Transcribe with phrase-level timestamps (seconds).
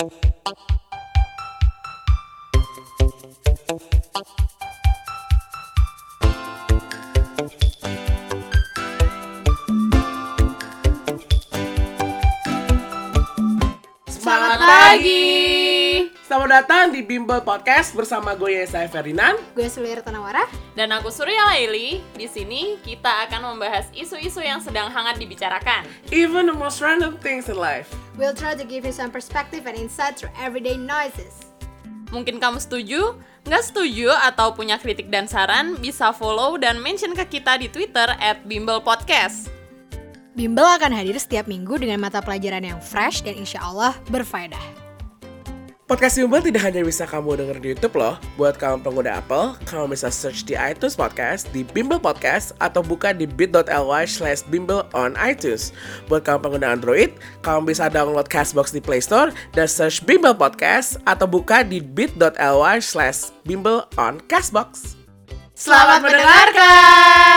[0.00, 0.16] Semangat
[14.64, 16.08] pagi.
[16.24, 19.36] Selamat datang di Bimbel Podcast bersama gue Yesa Ferdinand.
[19.52, 20.48] Gue Sulir Tanawara.
[20.72, 22.00] Dan aku Surya Laili.
[22.16, 25.84] Di sini kita akan membahas isu-isu yang sedang hangat dibicarakan.
[26.08, 27.99] Even the most random things in life.
[28.18, 31.50] We'll try to give you some perspective and insight through everyday noises.
[32.10, 33.14] Mungkin kamu setuju,
[33.46, 38.10] nggak setuju, atau punya kritik dan saran, bisa follow dan mention ke kita di Twitter
[38.18, 39.46] at Bimbel Podcast.
[40.34, 44.79] Bimbel akan hadir setiap minggu dengan mata pelajaran yang fresh dan insya Allah berfaedah.
[45.90, 48.14] Podcast Bimbel tidak hanya bisa kamu denger di YouTube loh.
[48.38, 53.10] Buat kamu pengguna Apple, kamu bisa search di iTunes Podcast, di Bimbel Podcast, atau buka
[53.10, 55.74] di bit.ly slash bimbel on iTunes.
[56.06, 57.10] Buat kamu pengguna Android,
[57.42, 62.78] kamu bisa download Castbox di Play Store dan search Bimbel Podcast, atau buka di bit.ly
[62.78, 64.94] slash bimbel on Castbox.
[65.58, 67.29] Selamat mendengarkan!